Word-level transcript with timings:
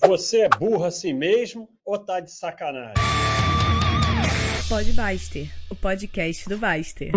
Você 0.00 0.42
é 0.42 0.48
burro 0.48 0.84
assim 0.84 1.12
mesmo 1.12 1.68
ou 1.84 1.98
tá 1.98 2.20
de 2.20 2.30
sacanagem? 2.30 2.94
Pode 4.68 4.92
Baster, 4.92 5.52
o 5.68 5.74
podcast 5.74 6.48
do 6.48 6.56
Baster. 6.56 7.10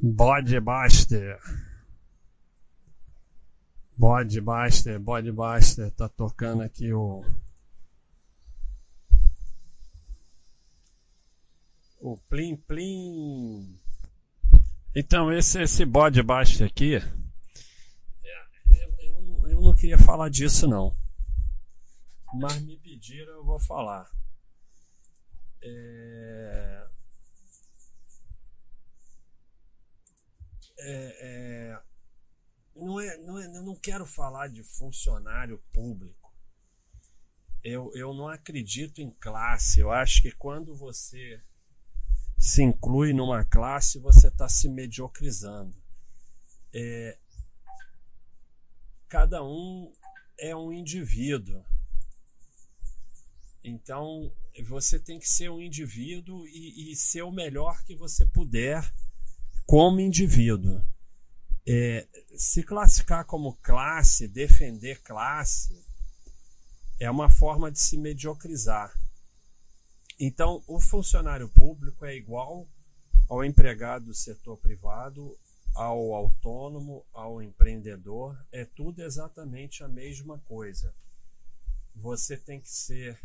Bode 0.00 0.58
Baster. 0.58 1.38
Bode 3.96 4.40
Baster, 4.40 4.98
Bode 4.98 5.30
Baster. 5.30 5.90
Tá 5.92 6.08
tocando 6.08 6.62
aqui 6.62 6.92
o. 6.92 7.24
O 12.00 12.16
Plim 12.28 12.56
Plim. 12.56 13.78
Então, 14.94 15.32
esse, 15.32 15.62
esse 15.62 15.84
Bode 15.84 16.20
Baster 16.20 16.66
aqui 16.66 17.00
eu 19.62 19.66
não 19.66 19.74
queria 19.76 19.98
falar 19.98 20.28
disso 20.28 20.66
não. 20.66 20.94
Mas 22.34 22.60
me 22.62 22.76
pediram, 22.78 23.32
eu 23.34 23.44
vou 23.44 23.60
falar. 23.60 24.10
É... 25.62 26.86
É, 30.78 31.18
é... 31.20 31.82
Não 32.74 32.98
é, 32.98 33.16
não 33.18 33.38
é, 33.38 33.46
eu 33.46 33.62
não 33.62 33.76
quero 33.76 34.04
falar 34.04 34.48
de 34.48 34.64
funcionário 34.64 35.62
público. 35.72 36.34
Eu, 37.62 37.92
eu 37.94 38.12
não 38.12 38.26
acredito 38.26 39.00
em 39.00 39.10
classe. 39.10 39.78
Eu 39.78 39.92
acho 39.92 40.22
que 40.22 40.32
quando 40.32 40.74
você 40.74 41.40
se 42.36 42.64
inclui 42.64 43.12
numa 43.12 43.44
classe, 43.44 44.00
você 44.00 44.26
está 44.26 44.48
se 44.48 44.68
mediocrizando. 44.68 45.80
É, 46.74 47.16
cada 49.12 49.44
um 49.44 49.92
é 50.38 50.56
um 50.56 50.72
indivíduo. 50.72 51.62
Então 53.62 54.32
você 54.66 54.98
tem 54.98 55.18
que 55.18 55.28
ser 55.28 55.50
um 55.50 55.60
indivíduo 55.60 56.48
e, 56.48 56.90
e 56.90 56.96
ser 56.96 57.20
o 57.20 57.30
melhor 57.30 57.84
que 57.84 57.94
você 57.94 58.24
puder 58.24 58.82
como 59.66 60.00
indivíduo. 60.00 60.82
É, 61.68 62.08
se 62.38 62.62
classificar 62.62 63.26
como 63.26 63.54
classe, 63.56 64.26
defender 64.26 65.02
classe, 65.02 65.84
é 66.98 67.10
uma 67.10 67.28
forma 67.28 67.70
de 67.70 67.80
se 67.80 67.98
mediocrizar. 67.98 68.90
Então, 70.18 70.64
o 70.66 70.80
funcionário 70.80 71.50
público 71.50 72.06
é 72.06 72.16
igual 72.16 72.66
ao 73.28 73.44
empregado 73.44 74.06
do 74.06 74.14
setor 74.14 74.56
privado 74.56 75.38
ao 75.74 76.14
autônomo, 76.14 77.04
ao 77.12 77.42
empreendedor, 77.42 78.38
é 78.52 78.64
tudo 78.64 79.02
exatamente 79.02 79.82
a 79.82 79.88
mesma 79.88 80.38
coisa. 80.40 80.94
Você 81.94 82.36
tem 82.36 82.60
que 82.60 82.70
ser 82.70 83.18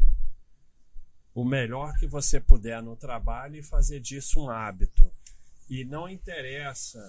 o 1.34 1.44
melhor 1.44 1.94
que 2.00 2.08
você 2.08 2.40
puder 2.40 2.82
no 2.82 2.96
trabalho 2.96 3.58
e 3.58 3.64
fazer 3.64 4.00
disso 4.00 4.42
um 4.42 4.50
hábito. 4.50 5.12
E 5.70 5.84
não 5.84 6.10
interessa 6.10 7.08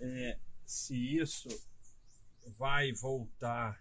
é, 0.00 0.38
se 0.64 0.94
isso 1.18 1.48
vai 2.58 2.92
voltar 2.92 3.80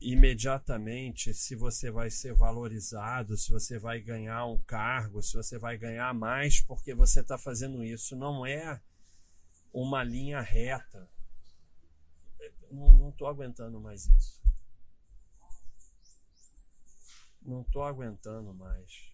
imediatamente 0.00 1.34
se 1.34 1.56
você 1.56 1.90
vai 1.90 2.10
ser 2.10 2.32
valorizado, 2.32 3.36
se 3.36 3.50
você 3.50 3.78
vai 3.78 4.00
ganhar 4.00 4.46
um 4.46 4.58
cargo, 4.58 5.22
se 5.22 5.34
você 5.34 5.58
vai 5.58 5.76
ganhar 5.76 6.14
mais 6.14 6.60
porque 6.60 6.94
você 6.94 7.20
está 7.20 7.36
fazendo 7.36 7.84
isso. 7.84 8.14
Não 8.16 8.46
é 8.46 8.80
uma 9.72 10.02
linha 10.04 10.40
reta. 10.40 11.08
Não 12.70 13.10
estou 13.10 13.26
aguentando 13.26 13.80
mais 13.80 14.06
isso. 14.06 14.40
Não 17.42 17.62
estou 17.62 17.82
aguentando 17.82 18.54
mais. 18.54 19.08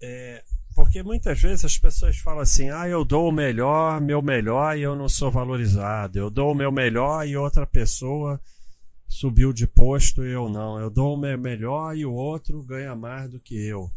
É, 0.00 0.44
porque 0.74 1.02
muitas 1.02 1.40
vezes 1.40 1.64
as 1.64 1.78
pessoas 1.78 2.18
falam 2.18 2.40
assim: 2.40 2.68
ah, 2.68 2.86
eu 2.86 3.04
dou 3.04 3.30
o 3.30 3.32
melhor, 3.32 4.00
meu 4.00 4.20
melhor 4.20 4.76
e 4.76 4.82
eu 4.82 4.94
não 4.94 5.08
sou 5.08 5.30
valorizado. 5.30 6.18
Eu 6.18 6.30
dou 6.30 6.52
o 6.52 6.54
meu 6.54 6.70
melhor 6.70 7.26
e 7.26 7.36
outra 7.36 7.66
pessoa 7.66 8.40
subiu 9.08 9.52
de 9.52 9.66
posto 9.66 10.24
e 10.24 10.32
eu 10.32 10.48
não. 10.48 10.78
Eu 10.78 10.90
dou 10.90 11.14
o 11.14 11.16
meu 11.16 11.38
melhor 11.38 11.96
e 11.96 12.04
o 12.04 12.12
outro 12.12 12.62
ganha 12.62 12.94
mais 12.94 13.30
do 13.30 13.40
que 13.40 13.54
eu. 13.54 13.90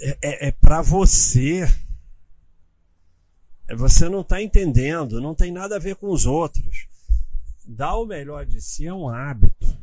É, 0.00 0.18
é, 0.22 0.48
é 0.48 0.52
para 0.52 0.82
você. 0.82 1.62
É, 3.68 3.74
você 3.74 4.08
não 4.08 4.20
está 4.20 4.42
entendendo, 4.42 5.20
não 5.20 5.34
tem 5.34 5.52
nada 5.52 5.76
a 5.76 5.80
ver 5.80 5.96
com 5.96 6.10
os 6.10 6.26
outros. 6.26 6.88
Dar 7.66 7.96
o 7.96 8.06
melhor 8.06 8.46
de 8.46 8.60
si 8.60 8.86
é 8.86 8.94
um 8.94 9.08
hábito 9.08 9.78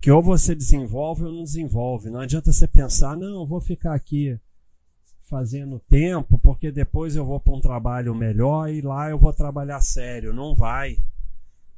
que 0.00 0.10
ou 0.10 0.22
você 0.22 0.54
desenvolve 0.54 1.24
ou 1.24 1.32
não 1.32 1.42
desenvolve. 1.42 2.10
Não 2.10 2.20
adianta 2.20 2.52
você 2.52 2.68
pensar, 2.68 3.16
não, 3.16 3.46
vou 3.46 3.60
ficar 3.60 3.94
aqui 3.94 4.38
fazendo 5.22 5.78
tempo 5.80 6.38
porque 6.38 6.70
depois 6.70 7.14
eu 7.16 7.24
vou 7.24 7.38
para 7.38 7.54
um 7.54 7.60
trabalho 7.60 8.14
melhor 8.14 8.70
e 8.70 8.80
lá 8.80 9.10
eu 9.10 9.18
vou 9.18 9.32
trabalhar 9.32 9.80
sério. 9.80 10.32
Não 10.32 10.54
vai 10.54 10.98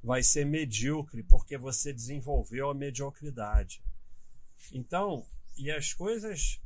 vai 0.03 0.23
ser 0.23 0.47
medíocre 0.47 1.23
porque 1.23 1.59
você 1.59 1.93
desenvolveu 1.93 2.71
a 2.71 2.75
mediocridade. 2.75 3.83
Então, 4.73 5.27
e 5.57 5.71
as 5.71 5.93
coisas 5.93 6.61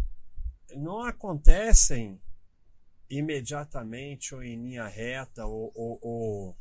não 0.75 1.03
acontecem 1.03 2.21
imediatamente 3.09 4.35
ou 4.35 4.43
em 4.43 4.57
linha 4.57 4.87
reta 4.87 5.47
ou, 5.47 5.71
ou, 5.75 5.99
ou 6.01 6.57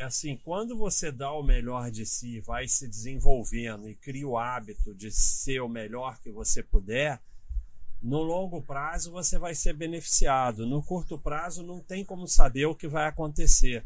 assim, 0.00 0.36
quando 0.36 0.76
você 0.76 1.12
dá 1.12 1.32
o 1.32 1.42
melhor 1.42 1.90
de 1.90 2.04
si, 2.04 2.40
vai 2.40 2.66
se 2.66 2.88
desenvolvendo 2.88 3.88
e 3.88 3.94
cria 3.94 4.26
o 4.26 4.38
hábito 4.38 4.94
de 4.94 5.10
ser 5.10 5.60
o 5.60 5.68
melhor 5.68 6.18
que 6.18 6.30
você 6.30 6.62
puder, 6.62 7.20
no 8.00 8.20
longo 8.20 8.60
prazo 8.60 9.12
você 9.12 9.38
vai 9.38 9.54
ser 9.54 9.74
beneficiado. 9.74 10.66
No 10.66 10.82
curto 10.82 11.18
prazo 11.18 11.62
não 11.62 11.80
tem 11.80 12.04
como 12.04 12.26
saber 12.26 12.66
o 12.66 12.74
que 12.74 12.88
vai 12.88 13.06
acontecer. 13.06 13.84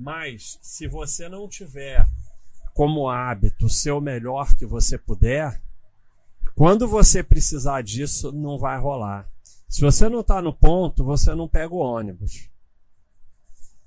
Mas 0.00 0.58
se 0.62 0.88
você 0.88 1.28
não 1.28 1.46
tiver 1.46 2.08
como 2.72 3.10
hábito 3.10 3.68
ser 3.68 3.90
o 3.90 4.00
melhor 4.00 4.54
que 4.54 4.64
você 4.64 4.96
puder, 4.96 5.60
quando 6.54 6.88
você 6.88 7.22
precisar 7.22 7.82
disso, 7.82 8.32
não 8.32 8.58
vai 8.58 8.80
rolar. 8.80 9.28
Se 9.68 9.82
você 9.82 10.08
não 10.08 10.20
está 10.20 10.40
no 10.40 10.54
ponto, 10.54 11.04
você 11.04 11.34
não 11.34 11.46
pega 11.46 11.74
o 11.74 11.78
ônibus. 11.78 12.48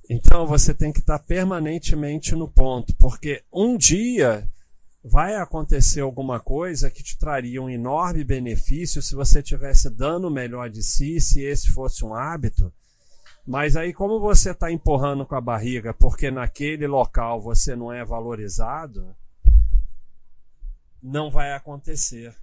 Então 0.08 0.46
você 0.46 0.72
tem 0.72 0.94
que 0.94 1.00
estar 1.00 1.18
tá 1.18 1.26
permanentemente 1.26 2.36
no 2.36 2.48
ponto, 2.48 2.94
porque 2.98 3.44
um 3.52 3.76
dia 3.76 4.48
vai 5.04 5.36
acontecer 5.36 6.02
alguma 6.02 6.40
coisa 6.40 6.92
que 6.92 7.02
te 7.02 7.18
traria 7.18 7.60
um 7.60 7.72
enorme 7.72 8.24
benefício 8.24 9.02
se 9.02 9.16
você 9.16 9.42
tivesse 9.42 9.90
dando 9.90 10.28
o 10.28 10.32
melhor 10.32 10.70
de 10.70 10.84
si, 10.84 11.20
se 11.20 11.42
esse 11.42 11.72
fosse 11.72 12.06
um 12.06 12.14
hábito, 12.14 12.72
mas 13.46 13.76
aí, 13.76 13.94
como 13.94 14.20
você 14.20 14.52
está 14.52 14.72
empurrando 14.72 15.26
com 15.26 15.36
a 15.36 15.42
barriga 15.42 15.94
porque 15.94 16.32
naquele 16.32 16.88
local 16.88 17.42
você 17.42 17.76
não 17.76 17.92
é 17.92 18.04
valorizado, 18.04 19.14
não 21.02 21.30
vai 21.30 21.52
acontecer. 21.52 22.34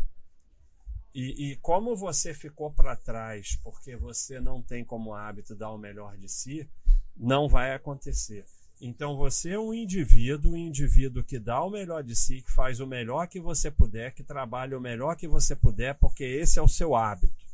E, 1.15 1.53
e 1.53 1.57
como 1.57 1.97
você 1.97 2.35
ficou 2.35 2.71
para 2.71 2.95
trás 2.95 3.59
porque 3.65 3.97
você 3.97 4.39
não 4.39 4.61
tem 4.63 4.85
como 4.85 5.15
hábito 5.15 5.57
dar 5.57 5.71
o 5.71 5.79
melhor 5.79 6.19
de 6.19 6.29
si, 6.29 6.69
não 7.17 7.49
vai 7.49 7.75
acontecer. 7.75 8.45
Então 8.79 9.17
você 9.17 9.51
é 9.51 9.59
um 9.59 9.73
indivíduo, 9.73 10.53
um 10.53 10.57
indivíduo 10.57 11.25
que 11.25 11.39
dá 11.39 11.63
o 11.63 11.71
melhor 11.71 12.03
de 12.03 12.15
si, 12.15 12.43
que 12.43 12.53
faz 12.53 12.79
o 12.79 12.87
melhor 12.87 13.27
que 13.27 13.41
você 13.41 13.71
puder, 13.71 14.13
que 14.13 14.23
trabalha 14.23 14.77
o 14.77 14.81
melhor 14.81 15.17
que 15.17 15.27
você 15.27 15.57
puder, 15.57 15.95
porque 15.95 16.25
esse 16.25 16.59
é 16.59 16.63
o 16.63 16.69
seu 16.69 16.95
hábito. 16.95 17.45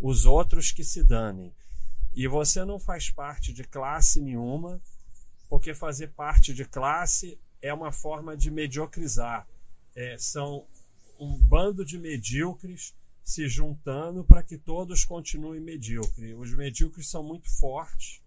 Os 0.00 0.26
outros 0.26 0.72
que 0.72 0.84
se 0.84 1.02
danem. 1.02 1.54
E 2.16 2.26
você 2.26 2.64
não 2.64 2.80
faz 2.80 3.10
parte 3.10 3.52
de 3.52 3.62
classe 3.62 4.22
nenhuma, 4.22 4.80
porque 5.50 5.74
fazer 5.74 6.08
parte 6.08 6.54
de 6.54 6.64
classe 6.64 7.38
é 7.60 7.74
uma 7.74 7.92
forma 7.92 8.34
de 8.34 8.50
mediocrizar. 8.50 9.46
É, 9.94 10.16
são 10.18 10.66
um 11.20 11.36
bando 11.36 11.84
de 11.84 11.98
medíocres 11.98 12.94
se 13.22 13.46
juntando 13.46 14.24
para 14.24 14.42
que 14.42 14.56
todos 14.56 15.04
continuem 15.04 15.60
medíocres. 15.60 16.34
Os 16.38 16.54
medíocres 16.54 17.06
são 17.06 17.22
muito 17.22 17.50
fortes 17.50 18.22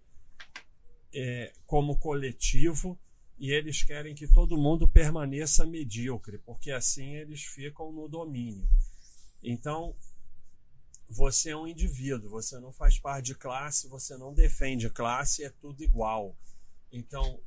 é, 1.12 1.52
como 1.66 1.98
coletivo 1.98 2.96
e 3.40 3.52
eles 3.52 3.82
querem 3.82 4.14
que 4.14 4.28
todo 4.28 4.58
mundo 4.58 4.88
permaneça 4.88 5.66
medíocre, 5.66 6.38
porque 6.40 6.72
assim 6.72 7.16
eles 7.16 7.42
ficam 7.42 7.92
no 7.92 8.08
domínio. 8.08 8.70
Então, 9.42 9.96
você 11.10 11.50
é 11.50 11.58
um 11.58 11.68
indivíduo, 11.68 12.30
você 12.30 12.60
não 12.60 12.72
faz 12.72 13.00
parte 13.00 13.26
de 13.26 13.36
classe, 13.36 13.88
você 13.88 14.16
não 14.16 14.34
defende 14.34 14.90
classe, 14.90 15.44
é 15.44 15.50
tudo 15.50 15.84
igual. 15.84 16.36
Então, 16.92 17.40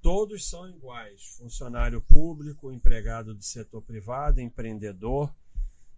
todos 0.00 0.48
são 0.48 0.68
iguais: 0.68 1.34
funcionário 1.36 2.00
público, 2.00 2.72
empregado 2.72 3.34
do 3.34 3.42
setor 3.42 3.82
privado, 3.82 4.40
empreendedor, 4.40 5.34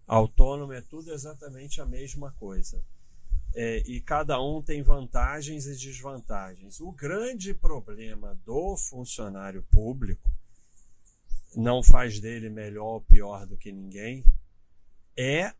autônomo, 0.06 0.72
é 0.72 0.80
tudo 0.80 1.12
exatamente 1.12 1.80
a 1.80 1.86
mesma 1.86 2.32
coisa. 2.32 2.82
é, 3.54 3.78
e 3.86 4.00
cada 4.00 4.40
um 4.42 4.60
tem 4.60 4.82
vantagens 4.82 5.66
e 5.66 5.76
desvantagens. 5.76 6.80
O 6.80 6.90
grande 6.90 7.54
problema 7.54 8.34
do 8.44 8.76
funcionário 8.76 9.62
público 9.70 10.28
não 11.54 11.82
faz 11.82 12.18
dele 12.18 12.50
melhor 12.50 12.94
ou 12.94 13.00
pior 13.00 13.46
do 13.46 13.56
que 13.56 13.70
ninguém 13.70 14.24
é 15.16 15.54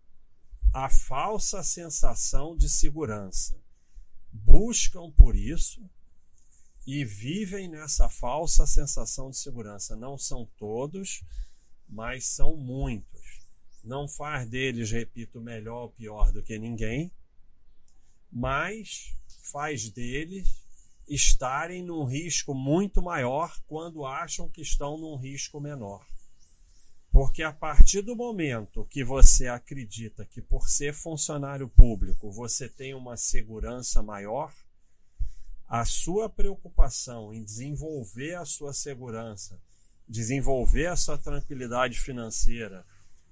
a 0.73 0.89
falsa 0.89 1.63
sensação 1.63 2.57
de 2.57 2.69
segurança. 2.69 3.57
Buscam 4.33 5.11
por 5.13 5.37
isso 5.37 5.89
e 6.87 7.05
vivem 7.05 7.69
nessa 7.69 8.09
falsa 8.09 8.67
sensação 8.67 9.31
de 9.31 9.39
segurança. 9.39 9.97
Não 9.97 10.19
são 10.19 10.47
todos, 10.59 11.23
mas 11.89 12.27
são 12.27 12.57
muitos. 12.57 13.41
Não 13.83 14.09
faz 14.09 14.49
deles, 14.49 14.91
repito, 14.91 15.41
melhor 15.41 15.83
ou 15.83 15.91
pior 15.91 16.33
do 16.33 16.43
que 16.43 16.59
ninguém, 16.59 17.13
mas 18.31 19.15
faz 19.43 19.89
deles 19.91 20.65
estarem 21.07 21.83
num 21.83 22.05
risco 22.05 22.55
muito 22.55 23.03
maior 23.03 23.55
quando 23.67 24.07
acham 24.07 24.49
que 24.49 24.63
estão 24.63 24.97
num 24.97 25.17
risco 25.17 25.61
menor. 25.61 26.07
Porque 27.15 27.45
a 27.45 27.53
partir 27.53 28.03
do 28.03 28.17
momento 28.17 28.85
que 28.91 29.05
você 29.05 29.47
acredita 29.47 30.25
que 30.25 30.43
por 30.43 30.69
ser 30.69 30.93
funcionário 30.93 31.69
público 31.69 32.29
você 32.29 32.69
tem 32.69 32.93
uma 32.93 33.17
segurança 33.17 34.03
maior, 34.03 34.53
a 35.69 35.85
sua 35.85 36.29
preocupação 36.29 37.33
em 37.33 37.45
desenvolver 37.45 38.35
a 38.35 38.45
sua 38.45 38.73
segurança, 38.73 39.63
desenvolver 40.09 40.87
a 40.87 40.97
sua 40.97 41.17
tranquilidade 41.17 42.01
financeira, 42.01 42.85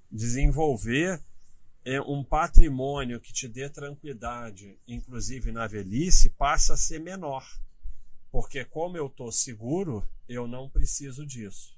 desenvolver 0.08 1.20
é, 1.84 2.00
um 2.02 2.22
patrimônio 2.22 3.20
que 3.20 3.32
te 3.32 3.48
dê 3.48 3.68
tranquilidade, 3.68 4.78
inclusive 4.86 5.50
na 5.50 5.66
velhice, 5.66 6.30
passa 6.30 6.74
a 6.74 6.76
ser 6.76 7.00
menor. 7.00 7.44
Porque 8.30 8.64
como 8.64 8.96
eu 8.96 9.08
estou 9.08 9.32
seguro, 9.32 10.08
eu 10.28 10.46
não 10.46 10.70
preciso 10.70 11.26
disso. 11.26 11.76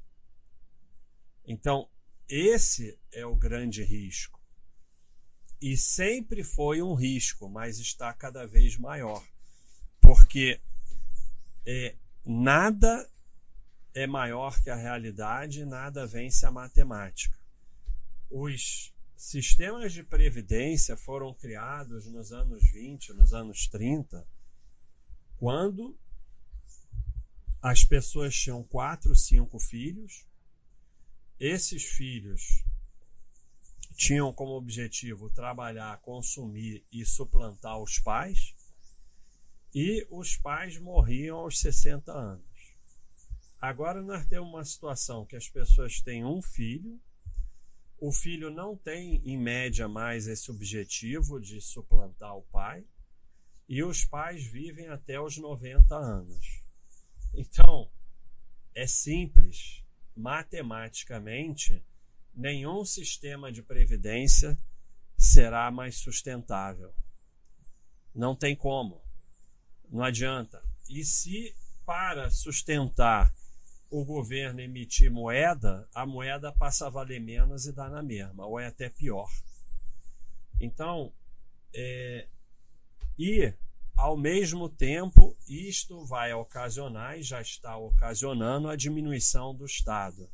Então, 1.46 1.88
esse 2.28 2.98
é 3.12 3.24
o 3.26 3.36
grande 3.36 3.82
risco. 3.82 4.40
E 5.60 5.76
sempre 5.76 6.42
foi 6.42 6.82
um 6.82 6.94
risco, 6.94 7.48
mas 7.48 7.78
está 7.78 8.12
cada 8.12 8.46
vez 8.46 8.76
maior. 8.76 9.26
Porque 10.00 10.60
é, 11.66 11.96
nada 12.24 13.10
é 13.94 14.06
maior 14.06 14.60
que 14.62 14.68
a 14.68 14.74
realidade, 14.74 15.64
nada 15.64 16.06
vence 16.06 16.44
a 16.44 16.50
matemática. 16.50 17.38
Os 18.30 18.92
sistemas 19.16 19.92
de 19.92 20.02
previdência 20.02 20.96
foram 20.96 21.32
criados 21.32 22.06
nos 22.06 22.32
anos 22.32 22.62
20, 22.72 23.12
nos 23.12 23.32
anos 23.32 23.66
30, 23.68 24.26
quando 25.36 25.96
as 27.62 27.84
pessoas 27.84 28.34
tinham 28.34 28.62
quatro, 28.62 29.14
cinco 29.14 29.58
filhos 29.58 30.26
esses 31.44 31.84
filhos 31.84 32.64
tinham 33.94 34.32
como 34.32 34.52
objetivo 34.52 35.28
trabalhar, 35.28 36.00
consumir 36.00 36.82
e 36.90 37.04
suplantar 37.04 37.78
os 37.78 37.98
pais, 37.98 38.54
e 39.74 40.06
os 40.10 40.36
pais 40.36 40.78
morriam 40.78 41.36
aos 41.36 41.58
60 41.58 42.10
anos. 42.10 42.74
Agora 43.60 44.00
nós 44.00 44.24
temos 44.26 44.48
uma 44.48 44.64
situação 44.64 45.26
que 45.26 45.36
as 45.36 45.46
pessoas 45.46 46.00
têm 46.00 46.24
um 46.24 46.40
filho, 46.40 46.98
o 48.00 48.10
filho 48.10 48.50
não 48.50 48.74
tem, 48.74 49.22
em 49.24 49.36
média, 49.36 49.86
mais 49.86 50.26
esse 50.26 50.50
objetivo 50.50 51.38
de 51.38 51.60
suplantar 51.60 52.34
o 52.34 52.42
pai, 52.42 52.86
e 53.68 53.82
os 53.82 54.04
pais 54.04 54.44
vivem 54.44 54.88
até 54.88 55.20
os 55.20 55.36
90 55.36 55.94
anos. 55.94 56.62
Então, 57.34 57.90
é 58.74 58.86
simples 58.86 59.83
matematicamente, 60.16 61.84
nenhum 62.34 62.84
sistema 62.84 63.50
de 63.50 63.62
previdência 63.62 64.58
será 65.16 65.70
mais 65.70 65.96
sustentável. 65.96 66.94
Não 68.14 68.34
tem 68.34 68.54
como. 68.54 69.02
Não 69.90 70.02
adianta. 70.02 70.62
E 70.88 71.04
se 71.04 71.54
para 71.84 72.30
sustentar 72.30 73.32
o 73.90 74.04
governo 74.04 74.60
emitir 74.60 75.10
moeda, 75.10 75.88
a 75.94 76.04
moeda 76.04 76.50
passa 76.52 76.86
a 76.86 76.90
valer 76.90 77.20
menos 77.20 77.66
e 77.66 77.72
dá 77.72 77.88
na 77.88 78.02
mesma, 78.02 78.44
ou 78.46 78.58
é 78.58 78.66
até 78.66 78.88
pior. 78.88 79.30
Então, 80.60 81.12
é, 81.72 82.26
e 83.18 83.52
ao 83.96 84.16
mesmo 84.16 84.68
tempo, 84.68 85.36
isto 85.48 86.04
vai 86.04 86.32
ocasionar 86.32 87.18
e 87.18 87.22
já 87.22 87.40
está 87.40 87.76
ocasionando 87.76 88.68
a 88.68 88.76
diminuição 88.76 89.54
do 89.54 89.64
Estado. 89.64 90.28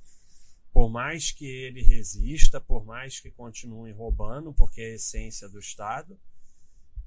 Por 0.73 0.89
mais 0.89 1.31
que 1.31 1.45
ele 1.45 1.83
resista, 1.83 2.61
por 2.61 2.85
mais 2.85 3.21
que 3.21 3.31
continue 3.31 3.93
roubando, 3.93 4.53
porque 4.53 4.81
é 4.81 4.85
a 4.87 4.95
essência 4.95 5.49
do 5.49 5.59
Estado, 5.59 6.19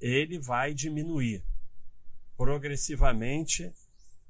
ele 0.00 0.38
vai 0.38 0.72
diminuir. 0.74 1.42
Progressivamente, 2.36 3.72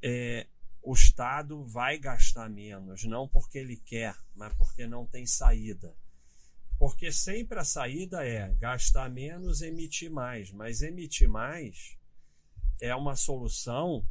é, 0.03 0.47
o 0.82 0.93
Estado 0.93 1.65
vai 1.65 1.99
gastar 1.99 2.49
menos, 2.49 3.05
não 3.05 3.29
porque 3.29 3.59
ele 3.59 3.76
quer, 3.76 4.17
mas 4.35 4.55
porque 4.55 4.87
não 4.87 5.06
tem 5.06 5.26
saída. 5.26 5.94
Porque 6.79 7.12
sempre 7.12 7.59
a 7.59 7.65
saída 7.65 8.26
é 8.26 8.55
gastar 8.55 9.11
menos, 9.11 9.62
emitir 9.62 10.11
mais. 10.11 10.50
Mas 10.50 10.82
emitir 10.82 11.29
mais 11.29 11.97
é 12.81 12.94
uma 12.94 13.17
solução 13.17 14.05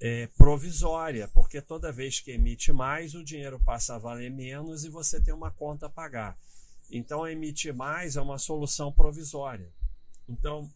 é, 0.00 0.26
provisória, 0.38 1.28
porque 1.28 1.60
toda 1.60 1.92
vez 1.92 2.20
que 2.20 2.32
emite 2.32 2.72
mais, 2.72 3.14
o 3.14 3.24
dinheiro 3.24 3.58
passa 3.60 3.94
a 3.94 3.98
valer 3.98 4.30
menos 4.30 4.84
e 4.84 4.88
você 4.88 5.20
tem 5.20 5.32
uma 5.32 5.50
conta 5.50 5.86
a 5.86 5.90
pagar. 5.90 6.38
Então, 6.90 7.26
emitir 7.26 7.74
mais 7.74 8.16
é 8.16 8.20
uma 8.20 8.38
solução 8.38 8.92
provisória. 8.92 9.72
Então, 10.28 10.70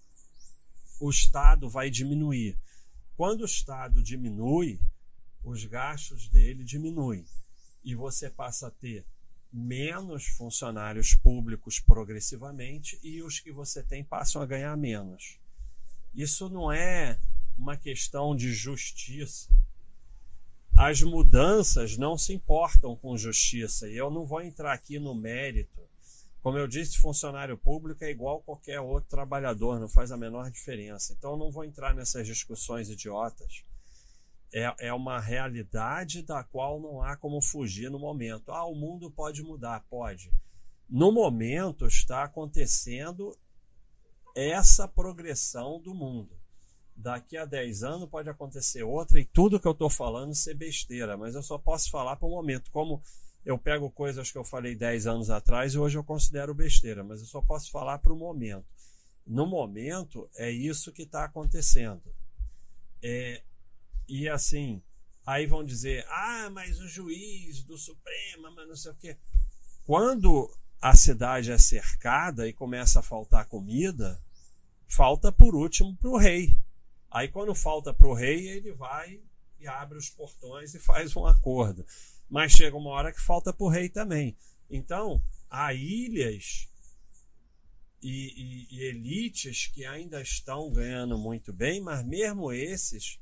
o 1.00 1.10
Estado 1.10 1.68
vai 1.68 1.90
diminuir. 1.90 2.58
Quando 3.16 3.42
o 3.42 3.46
Estado 3.46 4.02
diminui, 4.02 4.80
os 5.42 5.64
gastos 5.64 6.28
dele 6.28 6.64
diminuem 6.64 7.24
e 7.84 7.94
você 7.94 8.28
passa 8.28 8.68
a 8.68 8.70
ter 8.70 9.06
menos 9.52 10.26
funcionários 10.26 11.14
públicos 11.14 11.80
progressivamente 11.80 13.00
e 13.02 13.22
os 13.22 13.40
que 13.40 13.50
você 13.50 13.82
tem 13.82 14.04
passam 14.04 14.40
a 14.40 14.46
ganhar 14.46 14.76
menos. 14.76 15.39
Isso 16.14 16.48
não 16.48 16.72
é 16.72 17.18
uma 17.56 17.76
questão 17.76 18.34
de 18.34 18.52
justiça. 18.52 19.48
As 20.76 21.02
mudanças 21.02 21.96
não 21.96 22.16
se 22.16 22.32
importam 22.32 22.96
com 22.96 23.16
justiça 23.16 23.88
e 23.88 23.96
eu 23.96 24.10
não 24.10 24.24
vou 24.24 24.40
entrar 24.40 24.72
aqui 24.72 24.98
no 24.98 25.14
mérito. 25.14 25.80
Como 26.42 26.56
eu 26.56 26.66
disse, 26.66 26.98
funcionário 26.98 27.56
público 27.58 28.02
é 28.02 28.10
igual 28.10 28.40
qualquer 28.40 28.80
outro 28.80 29.10
trabalhador, 29.10 29.78
não 29.78 29.88
faz 29.88 30.10
a 30.10 30.16
menor 30.16 30.50
diferença. 30.50 31.12
Então 31.12 31.32
eu 31.32 31.36
não 31.36 31.50
vou 31.50 31.64
entrar 31.64 31.94
nessas 31.94 32.26
discussões 32.26 32.88
idiotas. 32.88 33.62
É, 34.52 34.74
é 34.86 34.92
uma 34.92 35.20
realidade 35.20 36.22
da 36.22 36.42
qual 36.42 36.80
não 36.80 37.02
há 37.02 37.14
como 37.14 37.42
fugir 37.42 37.90
no 37.90 37.98
momento. 37.98 38.50
Ah, 38.50 38.64
o 38.64 38.74
mundo 38.74 39.10
pode 39.10 39.42
mudar, 39.42 39.84
pode. 39.88 40.32
No 40.88 41.12
momento 41.12 41.86
está 41.86 42.24
acontecendo 42.24 43.36
essa 44.34 44.86
progressão 44.86 45.80
do 45.80 45.94
mundo. 45.94 46.38
Daqui 46.94 47.36
a 47.36 47.44
10 47.44 47.82
anos 47.82 48.08
pode 48.10 48.28
acontecer 48.28 48.82
outra 48.82 49.18
e 49.18 49.24
tudo 49.24 49.58
que 49.58 49.66
eu 49.66 49.72
estou 49.72 49.88
falando 49.88 50.34
ser 50.34 50.54
besteira, 50.54 51.16
mas 51.16 51.34
eu 51.34 51.42
só 51.42 51.56
posso 51.56 51.90
falar 51.90 52.16
para 52.16 52.28
o 52.28 52.30
momento. 52.30 52.70
Como 52.70 53.02
eu 53.44 53.56
pego 53.56 53.90
coisas 53.90 54.30
que 54.30 54.36
eu 54.36 54.44
falei 54.44 54.74
10 54.74 55.06
anos 55.06 55.30
atrás 55.30 55.72
e 55.72 55.78
hoje 55.78 55.96
eu 55.96 56.04
considero 56.04 56.54
besteira, 56.54 57.02
mas 57.02 57.20
eu 57.20 57.26
só 57.26 57.40
posso 57.40 57.70
falar 57.70 57.98
para 57.98 58.12
o 58.12 58.16
momento. 58.16 58.66
No 59.26 59.46
momento, 59.46 60.28
é 60.34 60.50
isso 60.50 60.92
que 60.92 61.02
está 61.02 61.24
acontecendo. 61.24 62.14
É, 63.02 63.42
e 64.06 64.28
assim, 64.28 64.82
aí 65.24 65.46
vão 65.46 65.64
dizer: 65.64 66.04
ah, 66.08 66.50
mas 66.50 66.80
o 66.80 66.88
juiz 66.88 67.62
do 67.62 67.78
Supremo, 67.78 68.50
mas 68.54 68.68
não 68.68 68.76
sei 68.76 68.92
o 68.92 68.96
quê. 68.96 69.16
Quando 69.84 70.52
a 70.80 70.96
cidade 70.96 71.52
é 71.52 71.58
cercada 71.58 72.48
e 72.48 72.52
começa 72.52 73.00
a 73.00 73.02
faltar 73.02 73.46
comida, 73.46 74.18
falta 74.88 75.30
por 75.30 75.54
último 75.54 75.94
para 75.96 76.08
o 76.08 76.16
rei. 76.16 76.56
Aí 77.10 77.28
quando 77.28 77.54
falta 77.54 77.92
para 77.92 78.08
o 78.08 78.14
rei, 78.14 78.48
ele 78.48 78.72
vai 78.72 79.20
e 79.58 79.68
abre 79.68 79.98
os 79.98 80.08
portões 80.08 80.74
e 80.74 80.78
faz 80.78 81.14
um 81.14 81.26
acordo. 81.26 81.84
Mas 82.30 82.52
chega 82.52 82.76
uma 82.76 82.90
hora 82.90 83.12
que 83.12 83.20
falta 83.20 83.52
para 83.52 83.66
o 83.66 83.68
rei 83.68 83.90
também. 83.90 84.36
Então, 84.70 85.22
há 85.50 85.74
ilhas 85.74 86.68
e, 88.00 88.68
e, 88.70 88.76
e, 88.78 88.82
elites 88.84 89.66
que 89.66 89.84
ainda 89.84 90.22
estão 90.22 90.72
ganhando 90.72 91.18
muito 91.18 91.52
bem, 91.52 91.82
mas 91.82 92.02
mesmo 92.06 92.50
esses, 92.50 93.20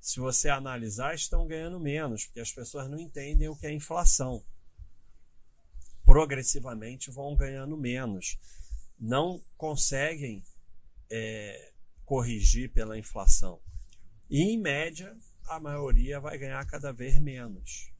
se 0.00 0.18
você 0.18 0.48
analisar, 0.48 1.14
estão 1.14 1.46
ganhando 1.46 1.78
menos, 1.78 2.24
porque 2.24 2.40
as 2.40 2.52
pessoas 2.52 2.88
não 2.88 2.98
entendem 2.98 3.48
o 3.48 3.56
que 3.56 3.66
é 3.66 3.72
inflação 3.72 4.42
progressivamente 6.06 7.10
vão 7.10 7.34
ganhando 7.34 7.76
menos. 7.76 8.38
Não 8.98 9.42
conseguem 9.58 10.42
é, 11.10 11.72
corrigir 12.06 12.70
pela 12.70 12.96
inflação. 12.96 13.60
E, 14.30 14.40
em 14.40 14.58
média, 14.58 15.14
a 15.48 15.60
maioria 15.60 16.20
vai 16.20 16.38
ganhar 16.38 16.64
cada 16.66 16.92
vez 16.92 17.18
menos. 17.18 17.90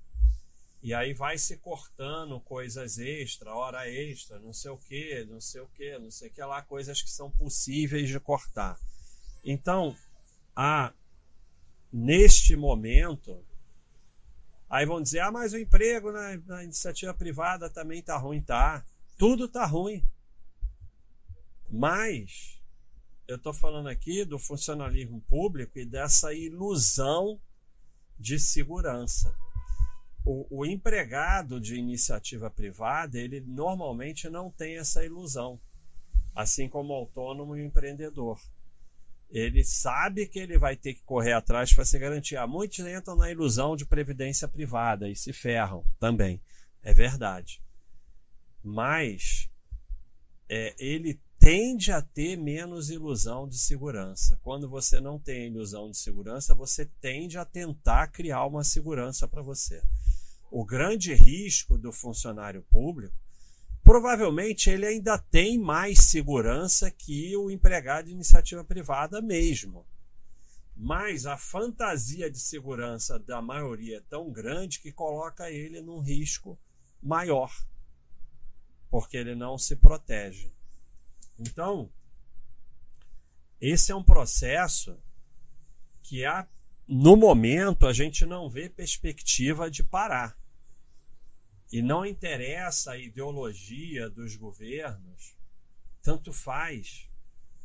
E 0.83 0.95
aí 0.95 1.13
vai 1.13 1.37
se 1.37 1.57
cortando 1.57 2.41
coisas 2.41 2.99
extra, 2.99 3.53
hora 3.53 3.91
extra, 3.91 4.39
não 4.39 4.53
sei 4.53 4.71
o 4.71 4.79
que, 4.79 5.25
não 5.25 5.41
sei 5.41 5.61
o 5.61 5.67
que, 5.69 5.99
não 5.99 6.11
sei 6.11 6.29
o 6.29 6.33
que 6.33 6.43
lá, 6.43 6.63
coisas 6.63 7.03
que 7.03 7.11
são 7.11 7.29
possíveis 7.31 8.09
de 8.09 8.21
cortar. 8.21 8.79
Então, 9.45 9.97
a, 10.55 10.93
neste 11.93 12.55
momento, 12.55 13.45
aí 14.69 14.85
vão 14.85 15.03
dizer, 15.03 15.21
ah, 15.21 15.31
mas 15.31 15.53
o 15.53 15.59
emprego 15.59 16.13
na, 16.13 16.37
na 16.47 16.65
iniciativa 16.65 17.15
privada 17.15 17.71
também 17.71 18.03
tá 18.03 18.17
ruim, 18.17 18.41
tá? 18.41 18.85
Tudo 19.17 19.49
tá 19.49 19.65
ruim. 19.65 20.05
Mas 21.71 22.61
eu 23.27 23.37
estou 23.37 23.53
falando 23.53 23.89
aqui 23.89 24.25
do 24.25 24.39
funcionalismo 24.39 25.21
público 25.23 25.79
e 25.79 25.85
dessa 25.85 26.33
ilusão 26.33 27.41
de 28.19 28.39
segurança. 28.39 29.35
O, 30.25 30.47
o, 30.51 30.67
empregado 30.67 31.61
de 31.61 31.77
iniciativa 31.77 32.51
privada, 32.51 33.19
ele 33.19 33.41
normalmente 33.41 34.29
não 34.29 34.51
tem 34.51 34.77
essa 34.77 35.05
ilusão, 35.05 35.61
assim 36.35 36.69
como 36.69 36.93
o 36.93 36.97
autônomo 36.97 37.57
e 37.57 37.63
o 37.63 37.65
empreendedor. 37.65 38.41
Ele 39.29 39.65
sabe 39.65 40.27
que 40.27 40.39
ele 40.39 40.57
vai 40.57 40.77
ter 40.77 40.95
que 40.95 41.03
correr 41.03 41.33
atrás 41.33 41.73
para 41.75 41.85
se 41.85 41.99
garantir. 41.99 42.37
Ah, 42.37 42.47
muitos 42.47 42.79
entram 42.79 43.17
na 43.17 43.31
ilusão 43.31 43.77
de 43.77 43.85
previdência 43.85 44.47
privada 44.47 45.09
e 45.09 45.17
se 45.17 45.33
ferram 45.33 45.85
também. 45.99 46.41
É 46.83 46.95
verdade. 46.95 47.61
Mas 48.63 49.51
é, 50.49 50.75
ele 50.79 51.21
tende 51.39 51.93
a 51.93 52.01
ter 52.01 52.37
menos 52.37 52.91
ilusão 52.91 53.49
de 53.49 53.59
segurança. 53.59 54.39
Quando 54.43 54.69
você 54.69 55.01
não 55.01 55.19
tem 55.19 55.47
ilusão 55.47 55.91
de 55.91 55.97
segurança, 55.97 56.55
você 56.55 56.87
tende 57.01 57.39
a 57.39 57.45
tentar 57.45 58.09
criar 58.09 58.45
uma 58.47 58.65
segurança 58.65 59.29
para 59.29 59.43
você. 59.43 59.83
O 60.51 60.65
grande 60.65 61.15
risco 61.15 61.77
do 61.77 61.93
funcionário 61.93 62.63
público, 62.71 63.15
provavelmente 63.87 64.69
ele 64.69 64.85
ainda 64.85 65.17
tem 65.17 65.57
mais 65.57 66.01
segurança 66.01 66.91
que 66.91 67.37
o 67.37 67.49
empregado 67.49 68.07
de 68.07 68.11
iniciativa 68.11 68.65
privada 68.65 69.23
mesmo. 69.23 69.87
Mas 70.77 71.25
a 71.25 71.39
fantasia 71.39 72.29
de 72.29 72.41
segurança 72.41 73.17
da 73.17 73.41
maioria 73.41 73.99
é 73.99 74.09
tão 74.11 74.29
grande 74.29 74.81
que 74.81 74.91
coloca 74.91 75.53
ele 75.53 75.81
num 75.81 76.01
risco 76.01 76.59
maior, 77.01 77.55
porque 78.91 79.17
ele 79.17 79.37
não 79.37 79.57
se 79.57 79.77
protege. 79.77 80.51
Então, 81.39 81.89
esse 83.61 83.93
é 83.93 83.95
um 83.95 84.03
processo 84.03 84.99
que 86.03 86.25
há, 86.25 86.45
no 86.89 87.17
momento 87.17 87.87
a 87.87 87.93
gente 87.93 88.27
não 88.27 88.51
vê 88.51 88.69
perspectiva 88.69 89.71
de 89.71 89.85
parar. 89.85 90.37
E 91.73 91.83
não 91.83 92.07
interessa 92.07 92.93
a 92.93 92.99
ideologia 92.99 94.09
dos 94.09 94.37
governos, 94.37 95.37
tanto 96.03 96.33
faz, 96.33 97.09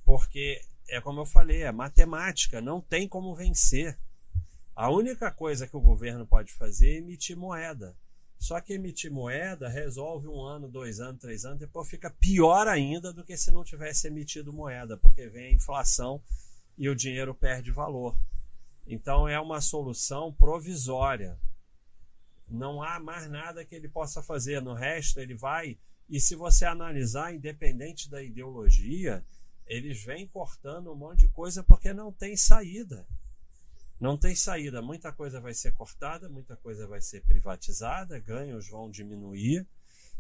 porque 0.04 0.62
é 0.90 1.00
como 1.00 1.22
eu 1.22 1.26
falei, 1.26 1.64
é 1.64 1.72
matemática, 1.72 2.60
não 2.60 2.82
tem 2.82 3.08
como 3.08 3.36
vencer. 3.36 3.98
A 4.76 4.90
única 4.90 5.32
coisa 5.32 5.68
que 5.68 5.78
o 5.78 5.82
governo 5.82 6.26
pode 6.26 6.52
fazer 6.52 6.96
é 6.96 6.98
emitir 6.98 7.38
moeda. 7.38 7.96
Só 8.38 8.60
que 8.60 8.74
emitir 8.74 9.12
moeda 9.12 9.70
resolve 9.70 10.28
um 10.28 10.42
ano, 10.42 10.68
dois 10.68 11.00
anos, 11.00 11.22
três 11.22 11.46
anos, 11.46 11.60
depois 11.60 11.88
fica 11.88 12.10
pior 12.10 12.68
ainda 12.68 13.14
do 13.14 13.24
que 13.24 13.38
se 13.38 13.52
não 13.52 13.64
tivesse 13.64 14.08
emitido 14.08 14.52
moeda, 14.52 14.98
porque 14.98 15.28
vem 15.28 15.46
a 15.46 15.54
inflação 15.54 16.20
e 16.76 16.90
o 16.90 16.96
dinheiro 16.96 17.36
perde 17.36 17.72
valor. 17.72 18.18
Então 18.88 19.28
é 19.28 19.40
uma 19.40 19.62
solução 19.62 20.34
provisória. 20.34 21.40
Não 22.52 22.84
há 22.84 23.00
mais 23.00 23.30
nada 23.30 23.64
que 23.64 23.74
ele 23.74 23.88
possa 23.88 24.22
fazer. 24.22 24.62
No 24.62 24.74
resto, 24.74 25.20
ele 25.20 25.36
vai. 25.36 25.78
E 26.10 26.20
se 26.20 26.36
você 26.36 26.66
analisar, 26.66 27.34
independente 27.34 28.10
da 28.10 28.22
ideologia, 28.22 29.26
eles 29.66 30.04
vêm 30.04 30.28
cortando 30.28 30.92
um 30.92 30.96
monte 30.96 31.20
de 31.20 31.28
coisa 31.30 31.64
porque 31.64 31.94
não 31.94 32.12
tem 32.12 32.36
saída. 32.36 33.08
Não 34.02 34.18
tem 34.18 34.36
saída, 34.36 34.82
muita 34.82 35.14
coisa 35.14 35.40
vai 35.40 35.54
ser 35.54 35.74
cortada, 35.74 36.28
muita 36.28 36.58
coisa 36.58 36.88
vai 36.88 37.00
ser 37.00 37.22
privatizada, 37.22 38.20
ganhos 38.20 38.68
vão 38.68 38.90
diminuir. 38.90 39.66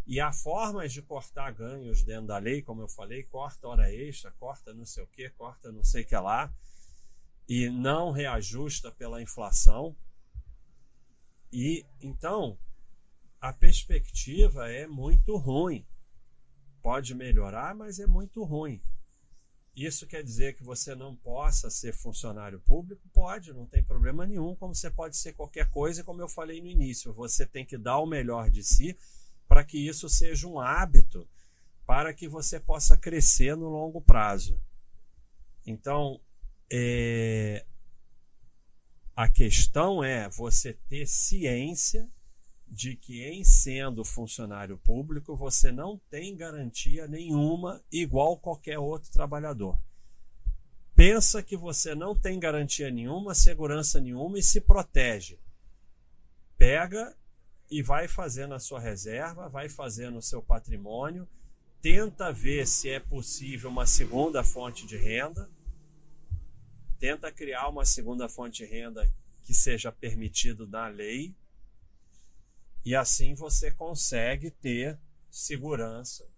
E 0.05 0.19
há 0.19 0.31
formas 0.31 0.93
de 0.93 1.01
cortar 1.01 1.51
ganhos 1.51 2.03
dentro 2.03 2.27
da 2.27 2.37
lei, 2.37 2.61
como 2.61 2.81
eu 2.81 2.87
falei, 2.87 3.23
corta 3.23 3.67
hora 3.67 3.91
extra, 3.93 4.31
corta 4.39 4.73
não 4.73 4.85
sei 4.85 5.03
o 5.03 5.07
que, 5.07 5.29
corta 5.31 5.71
não 5.71 5.83
sei 5.83 6.03
o 6.03 6.05
que 6.05 6.15
lá, 6.15 6.53
e 7.49 7.69
não 7.69 8.11
reajusta 8.11 8.91
pela 8.91 9.21
inflação. 9.21 9.95
E 11.51 11.85
então 12.01 12.57
a 13.39 13.51
perspectiva 13.51 14.71
é 14.71 14.87
muito 14.87 15.35
ruim. 15.35 15.85
Pode 16.81 17.13
melhorar, 17.13 17.75
mas 17.75 17.99
é 17.99 18.07
muito 18.07 18.43
ruim. 18.43 18.81
Isso 19.75 20.05
quer 20.05 20.23
dizer 20.23 20.53
que 20.53 20.63
você 20.63 20.93
não 20.93 21.15
possa 21.15 21.69
ser 21.69 21.93
funcionário 21.93 22.59
público? 22.59 23.01
Pode, 23.13 23.53
não 23.53 23.65
tem 23.65 23.81
problema 23.81 24.27
nenhum, 24.27 24.55
como 24.55 24.75
você 24.75 24.91
pode 24.91 25.15
ser 25.15 25.33
qualquer 25.33 25.69
coisa, 25.69 26.03
como 26.03 26.21
eu 26.21 26.27
falei 26.27 26.61
no 26.61 26.67
início. 26.67 27.13
Você 27.13 27.45
tem 27.45 27.65
que 27.65 27.77
dar 27.77 27.97
o 27.99 28.05
melhor 28.05 28.49
de 28.49 28.63
si 28.63 28.97
para 29.47 29.63
que 29.63 29.77
isso 29.77 30.09
seja 30.09 30.47
um 30.47 30.59
hábito, 30.59 31.27
para 31.85 32.13
que 32.13 32.27
você 32.27 32.59
possa 32.59 32.97
crescer 32.97 33.55
no 33.55 33.69
longo 33.69 34.01
prazo. 34.01 34.61
Então, 35.65 36.19
é... 36.71 37.65
a 39.21 39.29
questão 39.29 40.03
é 40.03 40.27
você 40.27 40.73
ter 40.73 41.05
ciência 41.05 42.09
de 42.67 42.95
que, 42.95 43.23
em 43.23 43.43
sendo 43.43 44.03
funcionário 44.03 44.79
público, 44.79 45.35
você 45.35 45.71
não 45.71 46.01
tem 46.09 46.35
garantia 46.35 47.07
nenhuma 47.07 47.83
igual 47.91 48.35
qualquer 48.35 48.79
outro 48.79 49.11
trabalhador. 49.11 49.79
Pensa 50.95 51.43
que 51.43 51.55
você 51.55 51.93
não 51.93 52.15
tem 52.15 52.39
garantia 52.39 52.89
nenhuma, 52.89 53.35
segurança 53.35 54.01
nenhuma 54.01 54.39
e 54.39 54.43
se 54.43 54.59
protege. 54.59 55.37
Pega 56.57 57.15
e 57.69 57.83
vai 57.83 58.07
fazendo 58.07 58.55
a 58.55 58.59
sua 58.59 58.79
reserva, 58.79 59.47
vai 59.47 59.69
fazendo 59.69 60.17
o 60.17 60.21
seu 60.23 60.41
patrimônio, 60.41 61.29
tenta 61.79 62.33
ver 62.33 62.65
se 62.65 62.89
é 62.89 62.99
possível 62.99 63.69
uma 63.69 63.85
segunda 63.85 64.43
fonte 64.43 64.87
de 64.87 64.97
renda, 64.97 65.47
tenta 67.01 67.31
criar 67.31 67.67
uma 67.67 67.83
segunda 67.83 68.29
fonte 68.29 68.63
de 68.63 68.71
renda 68.71 69.11
que 69.43 69.55
seja 69.55 69.91
permitido 69.91 70.67
na 70.67 70.87
lei 70.87 71.33
e 72.85 72.95
assim 72.95 73.33
você 73.33 73.71
consegue 73.71 74.51
ter 74.51 74.99
segurança. 75.27 76.29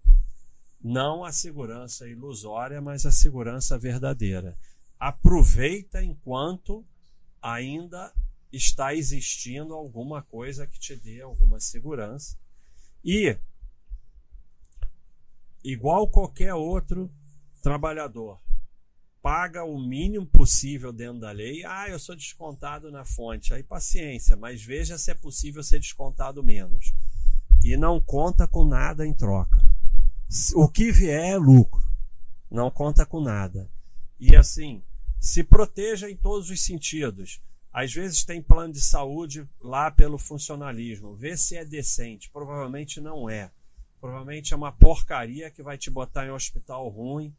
Não 0.81 1.25
a 1.25 1.33
segurança 1.33 2.07
ilusória, 2.07 2.81
mas 2.81 3.05
a 3.05 3.11
segurança 3.11 3.77
verdadeira. 3.77 4.57
Aproveita 4.97 6.01
enquanto 6.01 6.85
ainda 7.41 8.13
está 8.49 8.95
existindo 8.95 9.73
alguma 9.73 10.21
coisa 10.21 10.65
que 10.65 10.79
te 10.79 10.95
dê 10.95 11.19
alguma 11.19 11.59
segurança. 11.59 12.37
E, 13.03 13.37
igual 15.61 16.07
qualquer 16.07 16.53
outro 16.53 17.11
trabalhador, 17.61 18.39
paga 19.23 19.63
o 19.63 19.79
mínimo 19.79 20.25
possível 20.25 20.91
dentro 20.91 21.21
da 21.21 21.31
lei. 21.31 21.63
Ah, 21.63 21.87
eu 21.87 21.97
sou 21.97 22.13
descontado 22.13 22.91
na 22.91 23.05
fonte. 23.05 23.53
Aí 23.53 23.63
paciência, 23.63 24.35
mas 24.35 24.61
veja 24.61 24.97
se 24.97 25.09
é 25.11 25.15
possível 25.15 25.63
ser 25.63 25.79
descontado 25.79 26.43
menos. 26.43 26.93
E 27.63 27.77
não 27.77 28.01
conta 28.01 28.45
com 28.45 28.65
nada 28.65 29.07
em 29.07 29.13
troca. 29.13 29.65
O 30.53 30.67
que 30.67 30.91
vier 30.91 31.35
é 31.35 31.37
lucro. 31.37 31.81
Não 32.51 32.69
conta 32.69 33.05
com 33.05 33.21
nada. 33.21 33.71
E 34.19 34.35
assim, 34.35 34.83
se 35.21 35.41
proteja 35.41 36.09
em 36.09 36.17
todos 36.17 36.49
os 36.49 36.61
sentidos. 36.61 37.41
Às 37.71 37.93
vezes 37.93 38.25
tem 38.25 38.41
plano 38.41 38.73
de 38.73 38.81
saúde 38.81 39.47
lá 39.61 39.89
pelo 39.89 40.17
funcionalismo. 40.17 41.15
Vê 41.15 41.37
se 41.37 41.55
é 41.55 41.63
decente. 41.63 42.29
Provavelmente 42.29 42.99
não 42.99 43.29
é. 43.29 43.49
Provavelmente 44.01 44.53
é 44.53 44.57
uma 44.57 44.73
porcaria 44.73 45.49
que 45.49 45.63
vai 45.63 45.77
te 45.77 45.89
botar 45.89 46.25
em 46.25 46.31
um 46.31 46.35
hospital 46.35 46.89
ruim. 46.89 47.33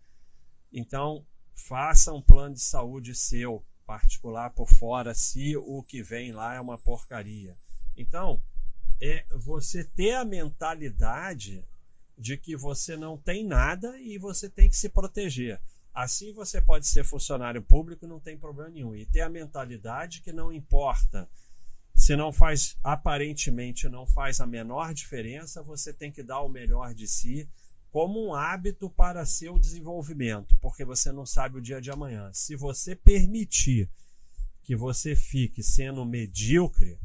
Então, 0.73 1.25
faça 1.55 2.13
um 2.13 2.21
plano 2.21 2.55
de 2.55 2.61
saúde 2.61 3.15
seu 3.15 3.65
particular 3.87 4.51
por 4.51 4.69
fora 4.69 5.15
se 5.15 5.57
o 5.57 5.83
que 5.83 6.03
vem 6.03 6.33
lá 6.33 6.55
é 6.55 6.61
uma 6.61 6.79
porcaria. 6.79 7.57
Então, 7.97 8.43
é 9.01 9.25
você 9.31 9.85
ter 9.85 10.15
a 10.15 10.25
mentalidade 10.25 11.65
de 12.17 12.37
que 12.37 12.57
você 12.57 12.97
não 12.97 13.19
tem 13.19 13.45
nada 13.45 13.99
e 13.99 14.19
você 14.19 14.49
tem 14.49 14.69
que 14.69 14.77
se 14.77 14.89
proteger. 14.89 15.61
Assim 15.93 16.33
você 16.33 16.61
pode 16.61 16.87
ser 16.87 17.05
funcionário 17.05 17.63
público, 17.63 18.07
não 18.07 18.19
tem 18.19 18.37
problema 18.37 18.71
nenhum. 18.71 18.95
E 18.95 19.07
ter 19.07 19.21
a 19.21 19.29
mentalidade 19.29 20.21
que 20.21 20.33
não 20.33 20.53
importa. 20.53 21.29
Se 21.95 22.17
não 22.17 22.33
faz, 22.33 22.77
aparentemente 22.83 23.89
não 23.89 24.05
faz 24.05 24.41
a 24.41 24.47
menor 24.47 24.93
diferença, 24.93 25.63
você 25.63 25.93
tem 25.93 26.11
que 26.11 26.23
dar 26.23 26.41
o 26.41 26.49
melhor 26.49 26.93
de 26.93 27.07
si 27.07 27.49
como 27.95 28.27
um 28.27 28.35
hábito 28.35 28.91
para 28.91 29.25
seu 29.25 29.57
desenvolvimento, 29.57 30.57
porque 30.61 30.85
você 30.85 31.13
não 31.13 31.25
sabe 31.25 31.59
o 31.59 31.63
dia 31.63 31.81
de 31.81 31.93
amanhã. 31.93 32.29
Se 32.33 32.57
você 32.57 32.97
permitir 32.97 33.89
que 34.65 34.75
você 34.75 35.15
fique 35.15 35.63
sendo 35.63 36.05
medíocre, 36.05 36.99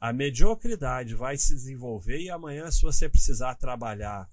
a 0.00 0.10
mediocridade 0.10 1.14
vai 1.14 1.36
se 1.36 1.52
desenvolver 1.52 2.18
e 2.18 2.30
amanhã, 2.30 2.70
se 2.70 2.80
você 2.80 3.10
precisar 3.10 3.56
trabalhar 3.56 4.26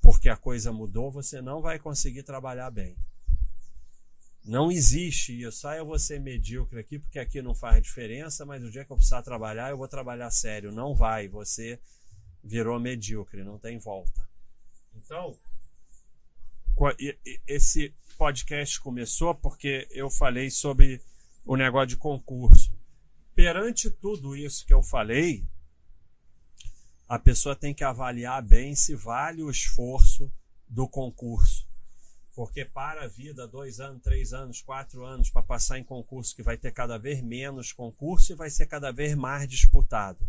porque 0.00 0.30
a 0.30 0.36
coisa 0.36 0.72
mudou, 0.72 1.10
você 1.10 1.42
não 1.42 1.60
vai 1.60 1.78
conseguir 1.78 2.22
trabalhar 2.22 2.70
bem. 2.70 2.96
Não 4.42 4.72
existe 4.72 5.42
isso. 5.42 5.68
Ah, 5.68 5.76
eu 5.76 5.84
vou 5.84 5.98
ser 5.98 6.20
medíocre 6.20 6.80
aqui 6.80 6.98
porque 6.98 7.18
aqui 7.18 7.42
não 7.42 7.54
faz 7.54 7.82
diferença, 7.82 8.46
mas 8.46 8.64
o 8.64 8.70
dia 8.70 8.82
que 8.82 8.90
eu 8.90 8.96
precisar 8.96 9.20
trabalhar, 9.20 9.68
eu 9.68 9.76
vou 9.76 9.88
trabalhar 9.88 10.30
sério. 10.30 10.72
Não 10.72 10.94
vai. 10.94 11.28
Você 11.28 11.78
virou 12.42 12.80
medíocre, 12.80 13.44
não 13.44 13.58
tem 13.58 13.78
volta. 13.78 14.31
Então, 15.04 15.36
esse 17.46 17.94
podcast 18.16 18.80
começou 18.80 19.34
porque 19.34 19.88
eu 19.90 20.08
falei 20.08 20.48
sobre 20.48 21.02
o 21.44 21.56
negócio 21.56 21.88
de 21.88 21.96
concurso. 21.96 22.72
Perante 23.34 23.90
tudo 23.90 24.36
isso 24.36 24.64
que 24.64 24.72
eu 24.72 24.82
falei, 24.82 25.44
a 27.08 27.18
pessoa 27.18 27.56
tem 27.56 27.74
que 27.74 27.82
avaliar 27.82 28.42
bem 28.42 28.76
se 28.76 28.94
vale 28.94 29.42
o 29.42 29.50
esforço 29.50 30.32
do 30.68 30.88
concurso. 30.88 31.66
Porque 32.34 32.64
para 32.64 33.02
a 33.02 33.08
vida, 33.08 33.46
dois 33.46 33.80
anos, 33.80 34.02
três 34.02 34.32
anos, 34.32 34.62
quatro 34.62 35.04
anos, 35.04 35.30
para 35.30 35.42
passar 35.42 35.78
em 35.78 35.84
concurso, 35.84 36.34
que 36.34 36.42
vai 36.42 36.56
ter 36.56 36.72
cada 36.72 36.96
vez 36.96 37.20
menos 37.22 37.72
concurso 37.72 38.32
e 38.32 38.36
vai 38.36 38.48
ser 38.48 38.66
cada 38.66 38.90
vez 38.92 39.14
mais 39.14 39.48
disputado. 39.48 40.26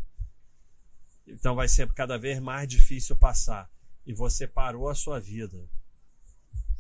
Então 1.26 1.56
vai 1.56 1.70
ser 1.70 1.92
cada 1.94 2.18
vez 2.18 2.40
mais 2.40 2.68
difícil 2.68 3.16
passar. 3.16 3.73
E 4.06 4.14
você 4.14 4.48
parou 4.48 4.90
a 4.90 4.96
sua 4.96 5.20
vida. 5.20 5.58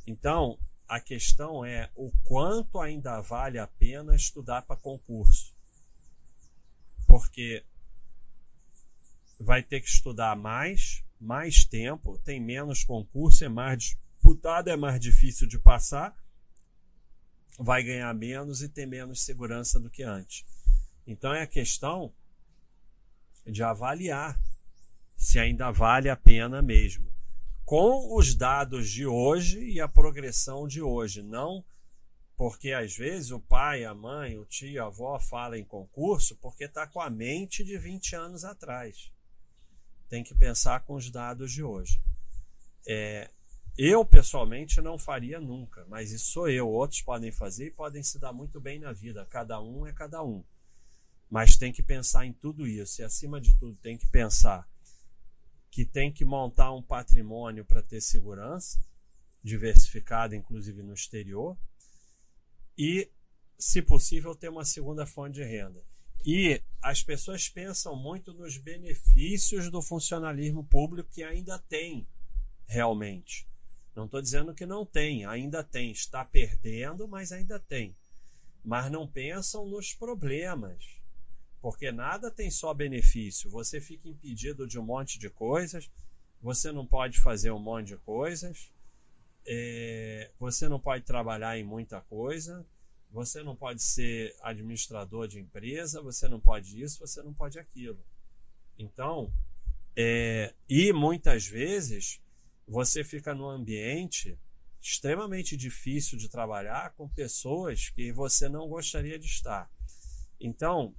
Então, 0.05 0.57
a 0.87 0.99
questão 0.99 1.65
é 1.65 1.89
o 1.95 2.11
quanto 2.23 2.79
ainda 2.79 3.21
vale 3.21 3.57
a 3.57 3.67
pena 3.67 4.15
estudar 4.15 4.61
para 4.63 4.75
concurso. 4.75 5.55
Porque 7.07 7.63
vai 9.39 9.63
ter 9.63 9.81
que 9.81 9.89
estudar 9.89 10.35
mais, 10.35 11.03
mais 11.19 11.65
tempo, 11.65 12.17
tem 12.19 12.39
menos 12.39 12.83
concurso, 12.83 13.43
é 13.43 13.49
mais 13.49 13.77
disputado, 13.77 14.69
é 14.69 14.75
mais 14.75 14.99
difícil 14.99 15.47
de 15.47 15.57
passar, 15.57 16.15
vai 17.59 17.83
ganhar 17.83 18.13
menos 18.13 18.61
e 18.61 18.69
ter 18.69 18.85
menos 18.85 19.23
segurança 19.23 19.79
do 19.79 19.89
que 19.89 20.03
antes. 20.03 20.45
Então 21.05 21.33
é 21.33 21.41
a 21.41 21.47
questão 21.47 22.13
de 23.45 23.61
avaliar 23.61 24.39
se 25.17 25.39
ainda 25.39 25.71
vale 25.71 26.09
a 26.09 26.15
pena 26.15 26.61
mesmo. 26.61 27.12
Com 27.65 28.17
os 28.17 28.35
dados 28.35 28.89
de 28.89 29.05
hoje 29.05 29.59
e 29.59 29.79
a 29.79 29.87
progressão 29.87 30.67
de 30.67 30.81
hoje, 30.81 31.21
não 31.21 31.63
porque 32.35 32.71
às 32.71 32.95
vezes 32.95 33.31
o 33.31 33.39
pai, 33.39 33.85
a 33.85 33.93
mãe, 33.93 34.37
o 34.37 34.45
tio, 34.45 34.83
a 34.83 34.87
avó 34.87 35.19
fala 35.19 35.57
em 35.57 35.63
concurso 35.63 36.35
porque 36.37 36.65
está 36.65 36.85
com 36.85 36.99
a 36.99 37.09
mente 37.09 37.63
de 37.63 37.77
20 37.77 38.15
anos 38.15 38.43
atrás. 38.43 39.11
Tem 40.09 40.23
que 40.23 40.35
pensar 40.35 40.81
com 40.81 40.95
os 40.95 41.09
dados 41.09 41.51
de 41.51 41.63
hoje. 41.63 42.01
É, 42.85 43.29
eu, 43.77 44.03
pessoalmente, 44.03 44.81
não 44.81 44.97
faria 44.97 45.39
nunca, 45.39 45.85
mas 45.87 46.11
isso 46.11 46.31
sou 46.31 46.49
eu. 46.49 46.67
Outros 46.67 47.01
podem 47.01 47.31
fazer 47.31 47.67
e 47.67 47.71
podem 47.71 48.03
se 48.03 48.19
dar 48.19 48.33
muito 48.33 48.59
bem 48.59 48.77
na 48.77 48.91
vida. 48.91 49.25
Cada 49.29 49.61
um 49.61 49.87
é 49.87 49.93
cada 49.93 50.21
um. 50.21 50.43
Mas 51.29 51.55
tem 51.55 51.71
que 51.71 51.81
pensar 51.81 52.25
em 52.25 52.33
tudo 52.33 52.67
isso. 52.67 53.01
E, 53.01 53.05
acima 53.05 53.39
de 53.39 53.55
tudo, 53.55 53.77
tem 53.77 53.97
que 53.97 54.07
pensar 54.07 54.67
que 55.73 55.83
tem 55.83 56.13
que 56.13 56.23
montar 56.23 56.71
um 56.71 56.83
patrimônio 56.83 57.65
para 57.65 57.81
ter 57.81 57.99
segurança, 57.99 58.79
diversificado, 59.43 60.35
inclusive 60.35 60.83
no 60.83 60.93
exterior, 60.93 61.57
e, 62.77 63.09
se 63.57 63.81
possível, 63.81 64.35
ter 64.35 64.49
uma 64.49 64.65
segunda 64.65 65.07
fonte 65.07 65.33
de 65.33 65.43
renda. 65.43 65.83
E 66.23 66.61
as 66.79 67.01
pessoas 67.01 67.49
pensam 67.49 67.95
muito 67.95 68.35
nos 68.35 68.55
benefícios 68.55 69.71
do 69.71 69.81
funcionalismo 69.81 70.63
público 70.63 71.09
que 71.11 71.23
ainda 71.23 71.57
tem 71.57 72.07
realmente. 72.67 73.47
Não 73.95 74.05
estou 74.05 74.21
dizendo 74.21 74.53
que 74.53 74.67
não 74.67 74.85
tem, 74.85 75.25
ainda 75.25 75.63
tem. 75.63 75.89
Está 75.89 76.23
perdendo, 76.23 77.07
mas 77.07 77.31
ainda 77.31 77.59
tem. 77.59 77.95
Mas 78.63 78.91
não 78.91 79.07
pensam 79.07 79.65
nos 79.65 79.91
problemas. 79.91 81.01
Porque 81.63 81.93
nada 81.93 82.29
tem 82.29 82.51
só 82.51 82.73
benefício. 82.73 83.49
Você 83.49 83.79
fica 83.79 84.09
impedido 84.09 84.67
de 84.67 84.77
um 84.77 84.83
monte 84.83 85.17
de 85.17 85.29
coisas, 85.29 85.89
você 86.41 86.73
não 86.73 86.85
pode 86.85 87.21
fazer 87.21 87.51
um 87.51 87.57
monte 87.57 87.87
de 87.87 87.97
coisas, 87.99 88.69
é, 89.47 90.29
você 90.37 90.67
não 90.67 90.77
pode 90.77 91.05
trabalhar 91.05 91.57
em 91.57 91.63
muita 91.63 92.01
coisa, 92.01 92.65
você 93.09 93.41
não 93.41 93.55
pode 93.55 93.81
ser 93.81 94.35
administrador 94.41 95.25
de 95.25 95.39
empresa, 95.39 96.01
você 96.01 96.27
não 96.27 96.37
pode 96.37 96.81
isso, 96.83 96.99
você 96.99 97.23
não 97.23 97.33
pode 97.33 97.57
aquilo. 97.57 98.03
Então, 98.77 99.31
é, 99.95 100.53
e 100.67 100.91
muitas 100.91 101.47
vezes 101.47 102.19
você 102.67 103.05
fica 103.05 103.33
num 103.33 103.47
ambiente 103.47 104.37
extremamente 104.81 105.55
difícil 105.55 106.17
de 106.17 106.27
trabalhar 106.27 106.93
com 106.97 107.07
pessoas 107.07 107.87
que 107.87 108.11
você 108.11 108.49
não 108.49 108.67
gostaria 108.67 109.17
de 109.17 109.27
estar. 109.27 109.71
Então, 110.41 110.93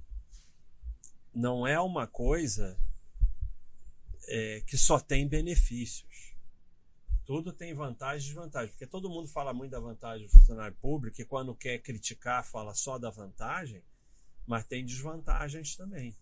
não 1.35 1.67
é 1.67 1.79
uma 1.79 2.07
coisa 2.07 2.79
é, 4.27 4.61
que 4.65 4.77
só 4.77 4.99
tem 4.99 5.27
benefícios. 5.27 6.33
Tudo 7.25 7.51
tem 7.51 7.73
vantagem 7.73 8.27
e 8.27 8.33
desvantagem, 8.33 8.69
porque 8.69 8.87
todo 8.87 9.09
mundo 9.09 9.27
fala 9.27 9.53
muito 9.53 9.71
da 9.71 9.79
vantagem 9.79 10.27
do 10.27 10.31
funcionário 10.31 10.77
público 10.79 11.19
e 11.19 11.25
quando 11.25 11.53
quer 11.55 11.79
criticar 11.79 12.45
fala 12.45 12.73
só 12.73 12.97
da 12.97 13.09
vantagem, 13.09 13.83
mas 14.45 14.65
tem 14.65 14.85
desvantagens 14.85 15.75
também. 15.75 16.15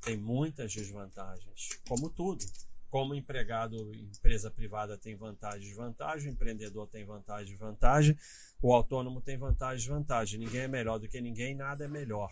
Tem 0.00 0.16
muitas 0.16 0.72
desvantagens, 0.72 1.80
como 1.88 2.10
tudo. 2.10 2.44
Como 2.90 3.14
empregado, 3.14 3.94
empresa 3.94 4.50
privada 4.50 4.98
tem 4.98 5.16
vantagem 5.16 5.62
e 5.62 5.68
desvantagem, 5.68 6.28
o 6.28 6.32
empreendedor 6.34 6.86
tem 6.88 7.06
vantagem 7.06 7.46
e 7.46 7.50
desvantagem, 7.52 8.18
o 8.60 8.74
autônomo 8.74 9.22
tem 9.22 9.38
vantagem 9.38 9.76
e 9.76 9.88
desvantagem. 9.88 10.38
Ninguém 10.38 10.62
é 10.62 10.68
melhor 10.68 10.98
do 10.98 11.08
que 11.08 11.18
ninguém, 11.18 11.54
nada 11.54 11.86
é 11.86 11.88
melhor. 11.88 12.30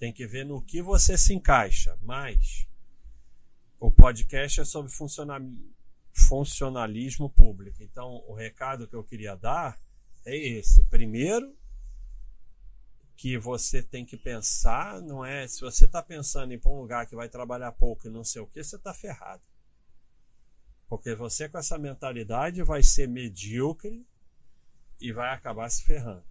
Tem 0.00 0.12
que 0.12 0.26
ver 0.26 0.44
no 0.44 0.60
que 0.60 0.82
você 0.82 1.16
se 1.16 1.32
encaixa. 1.32 1.96
Mas 2.02 2.66
o 3.78 3.88
podcast 3.88 4.62
é 4.62 4.64
sobre 4.64 4.90
funcionalismo 6.12 7.30
público. 7.30 7.82
Então, 7.82 8.24
o 8.26 8.34
recado 8.34 8.88
que 8.88 8.96
eu 8.96 9.04
queria 9.04 9.36
dar 9.36 9.78
é 10.24 10.34
esse. 10.34 10.82
Primeiro, 10.84 11.54
que 13.14 13.36
você 13.36 13.82
tem 13.82 14.02
que 14.06 14.16
pensar, 14.16 15.02
não 15.02 15.22
é? 15.22 15.46
Se 15.46 15.60
você 15.60 15.84
está 15.84 16.02
pensando 16.02 16.54
em 16.54 16.60
um 16.64 16.80
lugar 16.80 17.06
que 17.06 17.14
vai 17.14 17.28
trabalhar 17.28 17.70
pouco 17.72 18.06
e 18.06 18.10
não 18.10 18.24
sei 18.24 18.40
o 18.40 18.46
que, 18.46 18.64
você 18.64 18.76
está 18.76 18.94
ferrado. 18.94 19.42
Porque 20.88 21.14
você 21.14 21.46
com 21.46 21.58
essa 21.58 21.76
mentalidade 21.76 22.62
vai 22.62 22.82
ser 22.82 23.06
medíocre 23.06 24.06
e 24.98 25.12
vai 25.12 25.34
acabar 25.34 25.68
se 25.68 25.84
ferrando. 25.84 26.29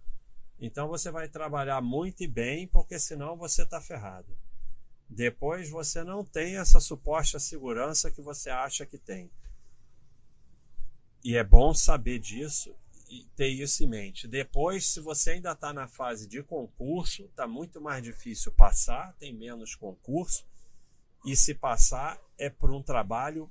Então 0.60 0.88
você 0.88 1.10
vai 1.10 1.28
trabalhar 1.28 1.80
muito 1.80 2.22
e 2.22 2.28
bem, 2.28 2.66
porque 2.68 2.98
senão 2.98 3.36
você 3.36 3.62
está 3.62 3.80
ferrado. 3.80 4.36
Depois 5.08 5.70
você 5.70 6.04
não 6.04 6.24
tem 6.24 6.56
essa 6.58 6.78
suposta 6.78 7.38
segurança 7.38 8.10
que 8.10 8.20
você 8.20 8.50
acha 8.50 8.84
que 8.84 8.98
tem. 8.98 9.30
E 11.24 11.36
é 11.36 11.42
bom 11.42 11.72
saber 11.74 12.18
disso 12.18 12.74
e 13.08 13.24
ter 13.34 13.48
isso 13.48 13.82
em 13.82 13.88
mente. 13.88 14.28
Depois, 14.28 14.86
se 14.86 15.00
você 15.00 15.32
ainda 15.32 15.52
está 15.52 15.72
na 15.72 15.88
fase 15.88 16.28
de 16.28 16.42
concurso, 16.42 17.24
está 17.24 17.46
muito 17.46 17.80
mais 17.80 18.02
difícil 18.02 18.52
passar, 18.52 19.14
tem 19.18 19.32
menos 19.32 19.74
concurso. 19.74 20.46
E 21.24 21.34
se 21.34 21.54
passar, 21.54 22.20
é 22.38 22.48
por 22.48 22.70
um 22.70 22.82
trabalho 22.82 23.50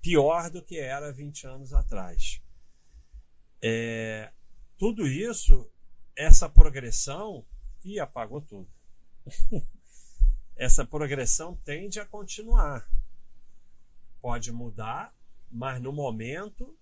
pior 0.00 0.50
do 0.50 0.62
que 0.62 0.78
era 0.78 1.12
20 1.12 1.46
anos 1.46 1.72
atrás. 1.72 2.40
É, 3.62 4.32
tudo 4.76 5.06
isso, 5.06 5.70
essa 6.16 6.48
progressão, 6.48 7.44
e 7.84 8.00
apagou 8.00 8.40
tudo. 8.40 8.68
essa 10.56 10.84
progressão 10.84 11.56
tende 11.64 12.00
a 12.00 12.06
continuar. 12.06 12.88
Pode 14.20 14.50
mudar, 14.52 15.14
mas 15.50 15.80
no 15.80 15.92
momento 15.92 16.74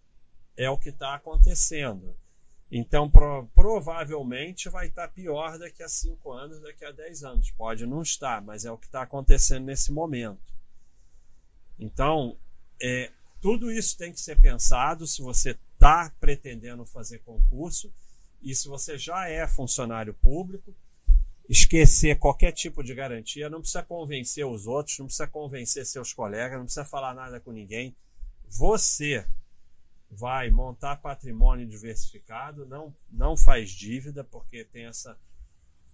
é 0.57 0.71
o 0.71 0.79
que 0.79 0.90
está 0.90 1.14
acontecendo. 1.14 2.14
Então, 2.71 3.11
pro, 3.11 3.47
provavelmente 3.55 4.71
vai 4.71 4.87
estar 4.87 5.09
tá 5.09 5.12
pior 5.12 5.59
daqui 5.59 5.83
a 5.83 5.88
5 5.88 6.33
anos, 6.33 6.61
daqui 6.61 6.85
a 6.85 6.92
10 6.92 7.25
anos. 7.25 7.51
Pode 7.51 7.85
não 7.85 8.01
estar, 8.01 8.40
mas 8.40 8.64
é 8.64 8.71
o 8.71 8.79
que 8.79 8.87
está 8.87 9.03
acontecendo 9.03 9.66
nesse 9.66 9.92
momento. 9.92 10.53
Então, 11.79 12.37
é, 12.81 13.11
tudo 13.40 13.71
isso 13.71 13.99
tem 13.99 14.12
que 14.12 14.21
ser 14.21 14.40
pensado 14.40 15.07
se 15.07 15.21
você 15.21 15.59
está 15.75 16.11
pretendendo 16.21 16.87
fazer 16.87 17.18
concurso 17.18 17.92
e 18.42 18.55
se 18.55 18.68
você 18.68 18.98
já 18.98 19.28
é 19.28 19.46
funcionário 19.46 20.12
público, 20.14 20.74
esquecer 21.48 22.18
qualquer 22.18 22.52
tipo 22.52 22.83
de 22.83 22.94
garantia, 22.94 23.48
não 23.48 23.61
precisa 23.61 23.83
convencer 23.83 24.46
os 24.46 24.66
outros, 24.66 24.98
não 24.98 25.07
precisa 25.07 25.26
convencer 25.26 25.87
seus 25.87 26.12
colegas, 26.12 26.59
não 26.59 26.64
precisa 26.64 26.85
falar 26.85 27.14
nada 27.14 27.40
com 27.40 27.52
ninguém. 27.52 27.94
Você 28.48 29.26
vai 30.11 30.50
montar 30.50 30.96
patrimônio 30.96 31.66
diversificado, 31.66 32.66
não, 32.66 32.94
não 33.11 33.37
faz 33.37 33.70
dívida, 33.70 34.22
porque 34.22 34.64
tem 34.64 34.87
essa 34.87 35.18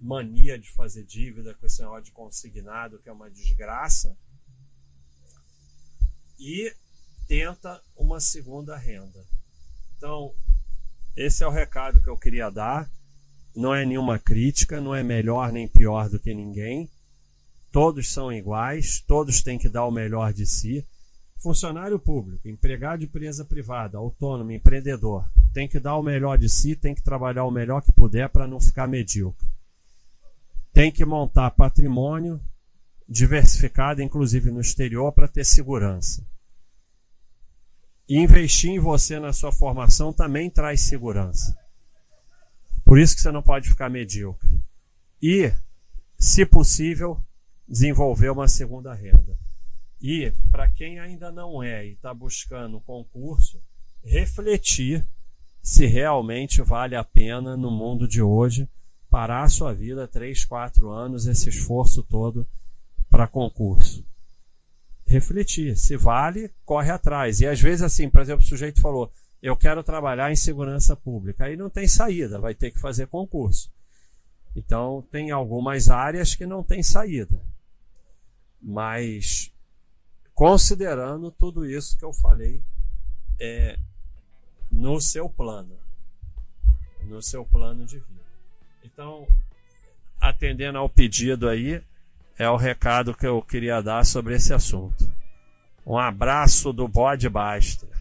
mania 0.00 0.58
de 0.58 0.70
fazer 0.72 1.04
dívida 1.04 1.54
com 1.54 1.66
esse 1.66 1.80
negócio 1.82 2.04
de 2.04 2.12
consignado, 2.12 2.98
que 2.98 3.08
é 3.08 3.12
uma 3.12 3.30
desgraça. 3.30 4.16
E 6.38 6.74
tenta 7.26 7.82
uma 7.96 8.20
segunda 8.20 8.76
renda. 8.76 9.24
Então, 9.96 10.34
esse 11.18 11.42
é 11.42 11.46
o 11.46 11.50
recado 11.50 12.00
que 12.00 12.08
eu 12.08 12.16
queria 12.16 12.48
dar. 12.48 12.88
Não 13.54 13.74
é 13.74 13.84
nenhuma 13.84 14.20
crítica, 14.20 14.80
não 14.80 14.94
é 14.94 15.02
melhor 15.02 15.50
nem 15.50 15.66
pior 15.66 16.08
do 16.08 16.20
que 16.20 16.32
ninguém. 16.32 16.88
Todos 17.72 18.12
são 18.12 18.32
iguais, 18.32 19.00
todos 19.00 19.42
têm 19.42 19.58
que 19.58 19.68
dar 19.68 19.84
o 19.84 19.90
melhor 19.90 20.32
de 20.32 20.46
si. 20.46 20.86
Funcionário 21.38 21.98
público, 21.98 22.48
empregado 22.48 23.00
de 23.00 23.06
empresa 23.06 23.44
privada, 23.44 23.98
autônomo, 23.98 24.52
empreendedor, 24.52 25.28
tem 25.52 25.66
que 25.66 25.80
dar 25.80 25.96
o 25.96 26.02
melhor 26.02 26.38
de 26.38 26.48
si, 26.48 26.76
tem 26.76 26.94
que 26.94 27.02
trabalhar 27.02 27.44
o 27.44 27.50
melhor 27.50 27.82
que 27.82 27.92
puder 27.92 28.28
para 28.28 28.46
não 28.46 28.60
ficar 28.60 28.86
medíocre. 28.86 29.46
Tem 30.72 30.90
que 30.92 31.04
montar 31.04 31.50
patrimônio 31.50 32.40
diversificado, 33.08 34.02
inclusive 34.02 34.52
no 34.52 34.60
exterior, 34.60 35.12
para 35.12 35.26
ter 35.26 35.44
segurança. 35.44 36.24
E 38.08 38.16
investir 38.16 38.70
em 38.70 38.78
você 38.78 39.20
na 39.20 39.32
sua 39.32 39.52
formação 39.52 40.12
também 40.12 40.48
traz 40.48 40.80
segurança. 40.80 41.56
Por 42.84 42.98
isso 42.98 43.14
que 43.14 43.20
você 43.20 43.30
não 43.30 43.42
pode 43.42 43.68
ficar 43.68 43.90
medíocre. 43.90 44.62
E, 45.20 45.52
se 46.18 46.46
possível, 46.46 47.20
desenvolver 47.68 48.30
uma 48.30 48.48
segunda 48.48 48.94
renda. 48.94 49.36
E, 50.00 50.32
para 50.50 50.68
quem 50.68 50.98
ainda 50.98 51.30
não 51.30 51.62
é 51.62 51.86
e 51.86 51.92
está 51.92 52.14
buscando 52.14 52.80
concurso, 52.80 53.60
refletir 54.02 55.06
se 55.60 55.84
realmente 55.84 56.62
vale 56.62 56.96
a 56.96 57.04
pena 57.04 57.56
no 57.56 57.70
mundo 57.70 58.08
de 58.08 58.22
hoje 58.22 58.68
parar 59.10 59.42
a 59.42 59.48
sua 59.48 59.74
vida 59.74 60.06
3, 60.06 60.44
4 60.44 60.90
anos, 60.90 61.26
esse 61.26 61.48
esforço 61.48 62.02
todo 62.02 62.46
para 63.10 63.26
concurso. 63.26 64.04
Refletir, 65.08 65.74
se 65.74 65.96
vale, 65.96 66.50
corre 66.66 66.90
atrás. 66.90 67.40
E 67.40 67.46
às 67.46 67.58
vezes, 67.58 67.80
assim, 67.80 68.10
por 68.10 68.20
exemplo, 68.20 68.44
o 68.44 68.46
sujeito 68.46 68.78
falou: 68.78 69.10
Eu 69.42 69.56
quero 69.56 69.82
trabalhar 69.82 70.30
em 70.30 70.36
segurança 70.36 70.94
pública. 70.94 71.46
Aí 71.46 71.56
não 71.56 71.70
tem 71.70 71.88
saída, 71.88 72.38
vai 72.38 72.54
ter 72.54 72.70
que 72.70 72.78
fazer 72.78 73.06
concurso. 73.06 73.72
Então, 74.54 75.02
tem 75.10 75.30
algumas 75.30 75.88
áreas 75.88 76.34
que 76.34 76.44
não 76.44 76.62
tem 76.62 76.82
saída. 76.82 77.40
Mas, 78.60 79.50
considerando 80.34 81.30
tudo 81.30 81.64
isso 81.64 81.96
que 81.96 82.04
eu 82.04 82.12
falei, 82.12 82.62
é, 83.40 83.78
no 84.70 85.00
seu 85.00 85.26
plano, 85.26 85.78
no 87.04 87.22
seu 87.22 87.46
plano 87.46 87.86
de 87.86 87.98
vida. 87.98 88.20
Então, 88.84 89.26
atendendo 90.20 90.76
ao 90.76 90.88
pedido 90.88 91.48
aí, 91.48 91.82
é 92.38 92.48
o 92.48 92.56
recado 92.56 93.14
que 93.14 93.26
eu 93.26 93.42
queria 93.42 93.82
dar 93.82 94.06
sobre 94.06 94.34
esse 94.34 94.54
assunto. 94.54 95.10
Um 95.84 95.98
abraço 95.98 96.72
do 96.72 96.86
Bode 96.86 97.28
Basta. 97.28 97.97